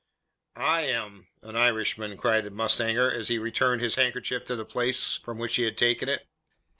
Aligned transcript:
"I 0.55 0.81
am 0.87 1.27
an 1.43 1.55
Irishman," 1.55 2.19
said 2.19 2.43
the 2.43 2.49
mustanger, 2.49 3.11
as 3.11 3.27
he 3.27 3.37
returned 3.37 3.83
his 3.83 3.97
handkerchief 4.01 4.43
to 4.45 4.55
the 4.55 4.65
place 4.65 5.17
from 5.17 5.37
which 5.37 5.57
he 5.57 5.63
had 5.65 5.77
taken 5.77 6.09
it. 6.09 6.27